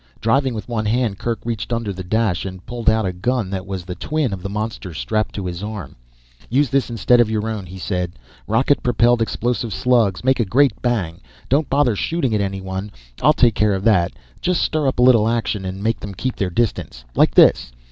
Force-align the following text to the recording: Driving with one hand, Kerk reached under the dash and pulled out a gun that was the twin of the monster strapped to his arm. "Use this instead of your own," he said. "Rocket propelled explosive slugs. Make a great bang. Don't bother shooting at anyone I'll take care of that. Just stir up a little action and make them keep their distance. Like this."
Driving 0.19 0.55
with 0.55 0.67
one 0.67 0.87
hand, 0.87 1.19
Kerk 1.19 1.41
reached 1.45 1.71
under 1.71 1.93
the 1.93 2.03
dash 2.03 2.43
and 2.43 2.65
pulled 2.65 2.89
out 2.89 3.05
a 3.05 3.13
gun 3.13 3.51
that 3.51 3.67
was 3.67 3.85
the 3.85 3.93
twin 3.93 4.33
of 4.33 4.41
the 4.41 4.49
monster 4.49 4.95
strapped 4.95 5.35
to 5.35 5.45
his 5.45 5.61
arm. 5.61 5.95
"Use 6.49 6.71
this 6.71 6.89
instead 6.89 7.19
of 7.21 7.29
your 7.29 7.47
own," 7.47 7.67
he 7.67 7.77
said. 7.77 8.13
"Rocket 8.47 8.81
propelled 8.81 9.21
explosive 9.21 9.71
slugs. 9.71 10.23
Make 10.23 10.39
a 10.39 10.43
great 10.43 10.73
bang. 10.81 11.21
Don't 11.49 11.69
bother 11.69 11.95
shooting 11.95 12.33
at 12.33 12.41
anyone 12.41 12.91
I'll 13.21 13.31
take 13.31 13.53
care 13.53 13.75
of 13.75 13.83
that. 13.83 14.13
Just 14.41 14.63
stir 14.63 14.87
up 14.87 14.97
a 14.97 15.03
little 15.03 15.29
action 15.29 15.65
and 15.65 15.83
make 15.83 15.99
them 15.99 16.15
keep 16.15 16.35
their 16.35 16.49
distance. 16.49 17.05
Like 17.13 17.35
this." 17.35 17.71